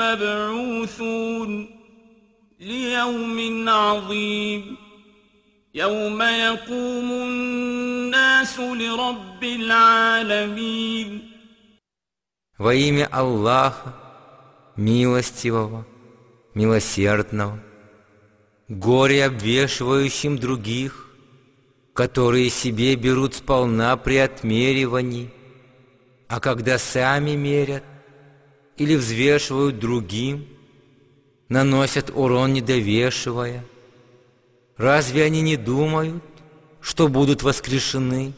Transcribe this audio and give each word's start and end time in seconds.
مبعوثون 0.00 1.68
ليوم 2.60 3.68
عظيم 3.68 4.76
يوم 5.74 6.22
يقوم 6.22 7.10
الناس 7.10 8.60
لرب 8.60 9.42
العالمين 9.44 11.22
Во 12.58 12.72
имя 12.72 13.06
Аллаха, 13.12 13.94
милостивого, 14.76 15.86
милосердного, 16.54 17.62
горе 18.68 19.26
обвешивающим 19.26 20.38
других, 20.38 21.06
которые 21.92 22.48
себе 22.48 22.96
берут 22.96 23.34
сполна 23.34 23.94
при 23.98 24.16
отмеривании, 24.16 25.30
а 26.28 26.40
когда 26.40 26.78
сами 26.78 27.32
мерят 27.32 27.84
или 28.76 28.96
взвешивают 28.96 29.78
другим, 29.78 30.46
наносят 31.48 32.10
урон 32.14 32.52
недовешивая. 32.52 33.64
Разве 34.76 35.24
они 35.24 35.40
не 35.40 35.56
думают, 35.56 36.22
что 36.80 37.08
будут 37.08 37.42
воскрешены 37.42 38.32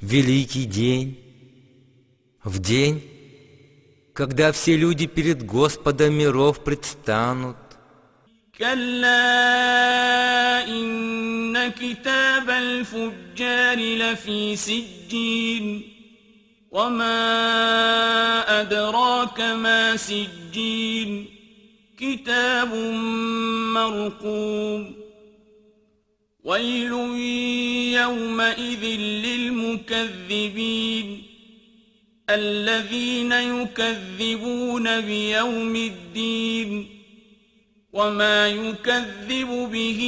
в 0.00 0.06
великий 0.06 0.64
день, 0.64 1.18
в 2.44 2.58
день, 2.58 3.02
когда 4.12 4.52
все 4.52 4.76
люди 4.76 5.06
перед 5.06 5.44
Господом 5.44 6.14
миров 6.14 6.62
предстанут, 6.62 7.56
كلا 8.60 9.88
إن 10.68 11.68
كتاب 11.68 12.50
الفجار 12.50 13.78
لفي 13.78 14.56
سجين 14.56 15.93
وما 16.75 18.61
أدراك 18.61 19.41
ما 19.41 19.95
سجين 19.97 21.25
كتاب 21.99 22.73
مرقوم 23.73 24.93
ويل 26.43 26.91
يومئذ 28.01 28.85
للمكذبين 29.25 31.23
الذين 32.29 33.31
يكذبون 33.31 35.01
بيوم 35.01 35.75
الدين 35.75 36.87
وما 37.93 38.47
يكذب 38.47 39.69
به 39.71 40.01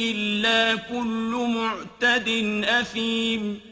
إلا 0.00 0.74
كل 0.76 1.46
معتد 1.48 2.28
أثيم 2.64 3.71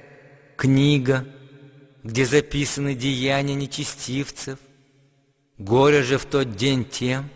книга, 0.61 1.25
где 2.03 2.23
записаны 2.23 2.93
деяния 2.93 3.55
нечестивцев. 3.55 4.59
Горе 5.57 6.03
же 6.03 6.19
в 6.19 6.25
тот 6.25 6.55
день 6.55 6.85
тем, 6.85 7.31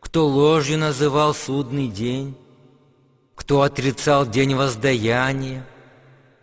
кто 0.00 0.26
ложью 0.26 0.78
называл 0.78 1.32
судный 1.32 1.86
день, 1.86 2.36
кто 3.36 3.62
отрицал 3.62 4.26
день 4.28 4.56
воздаяния, 4.56 5.64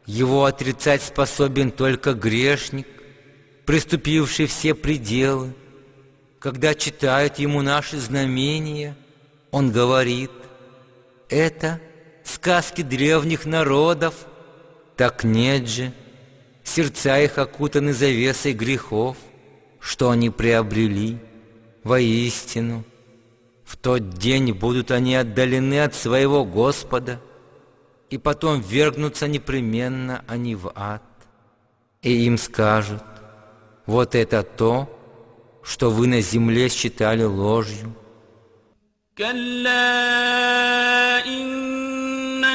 его 0.06 0.46
отрицать 0.46 1.04
способен 1.04 1.72
только 1.72 2.14
грешник, 2.14 2.88
приступивший 3.66 4.46
все 4.46 4.74
пределы. 4.74 5.54
Когда 6.40 6.74
читают 6.74 7.38
ему 7.38 7.62
наши 7.62 8.00
знамения, 8.00 8.96
он 9.52 9.74
говорит, 9.74 10.32
это 11.28 11.82
сказки 12.24 12.82
древних 12.82 13.46
народов, 13.46 14.26
так 14.97 15.25
нет 15.25 15.69
же, 15.69 15.93
сердца 16.65 17.19
их 17.19 17.39
окутаны 17.39 17.93
завесой 17.93 18.53
грехов, 18.53 19.17
что 19.81 20.11
они 20.11 20.31
приобрели 20.31 21.19
воистину. 21.85 22.85
В 23.65 23.77
тот 23.77 24.11
день 24.11 24.53
будут 24.53 24.91
они 24.91 25.15
отдалены 25.17 25.83
от 25.83 25.95
своего 25.95 26.45
Господа, 26.45 27.21
и 28.11 28.19
потом 28.19 28.61
вергнутся 28.61 29.27
непременно 29.29 30.25
они 30.29 30.55
в 30.55 30.73
ад. 30.75 31.03
И 32.03 32.27
им 32.27 32.39
скажут, 32.39 33.03
вот 33.85 34.15
это 34.15 34.43
то, 34.43 34.89
что 35.63 35.91
вы 35.91 36.07
на 36.07 36.21
земле 36.21 36.69
считали 36.69 37.25
ложью. 37.25 37.95
كلا 39.17 39.75
إن 41.25 41.30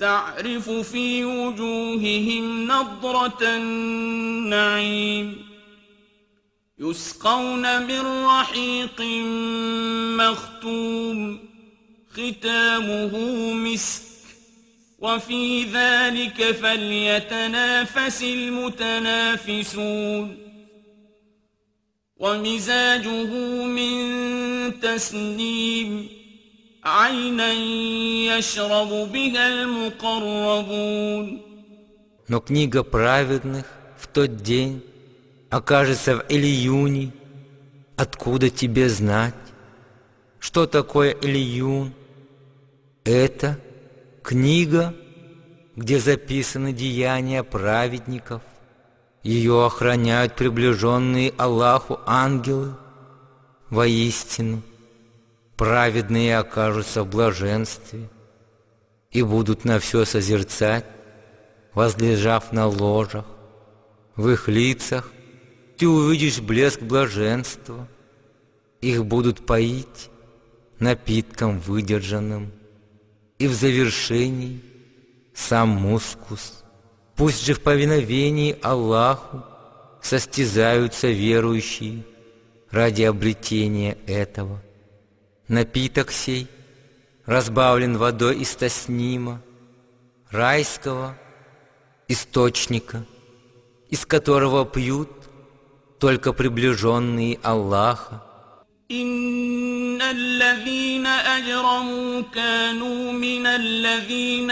تعرف 0.00 0.70
في 0.70 1.24
وجوههم 1.24 2.64
نضرة 2.64 3.38
النعيم 3.42 5.36
يسقون 6.78 7.82
من 7.86 8.00
رحيق 8.24 9.00
مختوم 10.20 11.38
ختامه 12.12 13.18
مسك. 13.54 14.02
وفي 14.98 15.64
ذلك 15.64 16.42
فليتنافس 16.50 18.22
المتنافسون. 18.22 19.76
ومزاجه 22.16 23.34
من 23.64 24.80
تسنيم. 24.80 26.19
عينا 26.83 27.53
يشرب 28.37 28.89
بها 29.11 29.47
المقربون 29.63 31.41
Но 32.27 32.39
книга 32.41 32.83
праведных 32.83 33.65
в 33.97 34.07
тот 34.07 34.37
день 34.37 34.83
окажется 35.51 36.17
в 36.17 36.25
Илиюне, 36.27 37.11
откуда 37.97 38.49
тебе 38.49 38.89
знать, 38.89 39.35
что 40.39 40.67
такое 40.67 41.11
Ильюн? 41.11 41.91
Это 43.03 43.59
книга, 44.21 44.93
где 45.75 45.99
записаны 45.99 46.71
деяния 46.71 47.43
праведников. 47.43 48.43
Ее 49.23 49.65
охраняют 49.65 50.35
приближенные 50.35 51.33
Аллаху 51.37 51.99
ангелы. 52.05 52.75
Воистину, 53.71 54.61
праведные 55.60 56.38
окажутся 56.38 57.02
в 57.02 57.10
блаженстве 57.10 58.08
и 59.10 59.20
будут 59.20 59.66
на 59.66 59.78
все 59.78 60.06
созерцать, 60.06 60.86
возлежав 61.74 62.50
на 62.52 62.66
ложах. 62.66 63.26
В 64.16 64.30
их 64.30 64.48
лицах 64.48 65.12
ты 65.76 65.86
увидишь 65.86 66.40
блеск 66.40 66.80
блаженства. 66.80 67.86
Их 68.80 69.04
будут 69.04 69.44
поить 69.44 70.08
напитком 70.78 71.60
выдержанным. 71.60 72.52
И 73.38 73.46
в 73.46 73.52
завершении 73.52 74.62
сам 75.34 75.68
мускус. 75.68 76.64
Пусть 77.16 77.44
же 77.44 77.52
в 77.52 77.60
повиновении 77.60 78.56
Аллаху 78.62 79.44
состязаются 80.00 81.08
верующие 81.08 82.02
ради 82.70 83.02
обретения 83.02 83.98
этого. 84.06 84.62
Напиток 85.49 86.11
сей 86.11 86.47
разбавлен 87.25 87.97
водой 87.97 88.39
из 88.39 88.55
тоснима, 88.55 89.41
райского 90.31 91.15
источника, 92.07 93.05
из 93.89 94.05
которого 94.05 94.65
пьют 94.65 95.09
только 95.99 96.33
приближенные 96.33 97.39
Аллаха. 97.43 98.21
إن 98.91 100.01
الذين 100.01 101.07
أجرموا 101.07 102.21
كانوا 102.21 103.11
من 103.11 103.45
الذين 103.45 104.51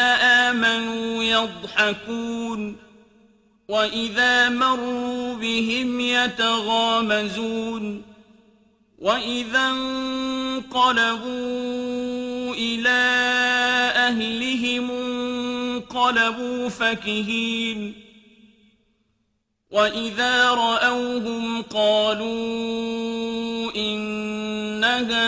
آمنوا 0.49 1.23
يضحكون 1.23 2.75
وإذا 3.67 4.49
مروا 4.49 5.35
بهم 5.35 5.99
يتغامزون 5.99 8.03
وإذا 8.98 9.70
انقلبوا 9.70 11.28
إلى 12.54 12.98
أهلهم 13.96 14.90
انقلبوا 14.90 16.68
فكهين 16.68 17.94
وإذا 19.70 20.50
رأوهم 20.50 21.62
قالوا 21.62 22.28
إن 23.76 24.84
هؤلاء 24.84 25.18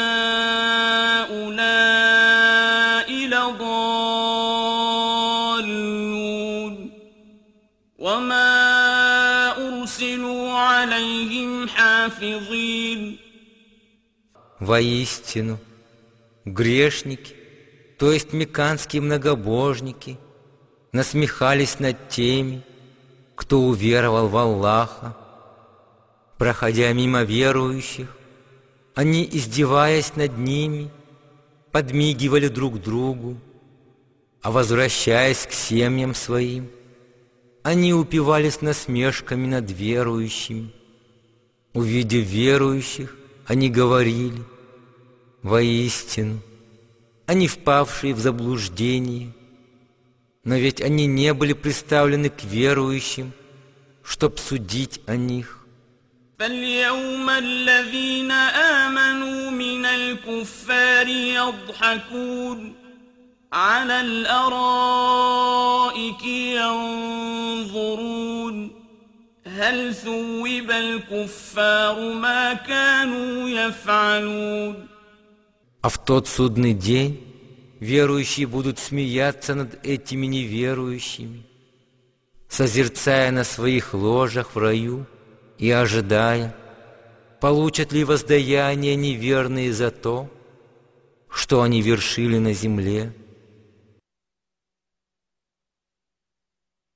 لضالون 3.13 4.41
وما 7.99 8.51
أرسلوا 9.69 10.53
عليهم 10.53 11.69
حافظين 11.69 12.90
Воистину, 14.61 15.59
грешники, 16.45 17.35
то 17.99 18.13
есть 18.13 18.33
меканские 18.33 19.03
многобожники, 19.03 20.19
насмехались 20.93 21.81
над 21.81 22.09
теми, 22.09 22.63
кто 23.35 23.63
уверовал 23.63 24.29
в 24.29 24.37
Аллаха. 24.37 25.17
Проходя 26.37 26.93
мимо 26.93 27.23
верующих, 27.23 28.09
они, 28.95 29.29
издеваясь 29.31 30.15
над 30.17 30.37
ними, 30.39 30.91
подмигивали 31.71 32.49
друг 32.49 32.81
другу, 32.81 33.39
а 34.43 34.51
возвращаясь 34.51 35.47
к 35.47 35.53
семьям 35.53 36.15
своим, 36.15 36.71
они 37.63 37.93
упивались 37.93 38.63
насмешками 38.63 39.47
над 39.47 39.71
верующими. 39.71 40.73
Увидев 41.73 42.27
верующих, 42.27 43.17
они 43.47 43.69
говорили, 43.69 44.43
воистину, 45.44 46.40
они 47.26 47.48
впавшие 47.48 48.14
в 48.14 48.20
заблуждение, 48.20 49.32
но 50.44 50.56
ведь 50.56 50.82
они 50.82 51.06
не 51.08 51.34
были 51.34 51.54
представлены 51.54 52.30
к 52.30 52.44
верующим, 52.44 53.32
чтоб 54.04 54.40
судить 54.40 55.02
о 55.08 55.16
них. 55.16 55.62
فاليوم 56.40 57.30
الذين 57.30 58.32
آمنوا 58.32 59.52
من 59.52 59.86
الكفار 59.86 61.08
يضحكون 61.08 62.74
على 63.54 64.02
الأرائك 64.02 65.46
ينظرون 67.46 68.06
هل 69.46 69.96
ثوب 69.96 70.72
الكفار 70.72 72.14
ما 72.14 72.54
كانوا 72.54 73.50
يفعلون 73.50 74.88
а 75.83 75.89
в 75.89 75.99
тот 75.99 76.29
судный 76.29 76.75
день 76.75 77.25
верующие 77.81 78.47
будут 78.47 78.79
смеяться 78.79 79.55
над 79.55 79.85
этими 79.87 80.27
неверующими, 80.27 81.47
созерцая 82.49 83.31
на 83.31 83.45
своих 83.45 83.95
ложах 83.95 84.55
в 84.55 84.59
раю 84.59 85.07
и 85.59 85.71
ожидая, 85.71 86.55
получат 87.41 87.93
ли 87.93 88.05
воздаяние 88.05 88.97
неверные 88.97 89.73
за 89.73 89.91
то, 89.91 90.31
что 91.31 91.63
они 91.63 91.81
вершили 91.81 92.39
на 92.39 92.53
земле– 92.53 93.15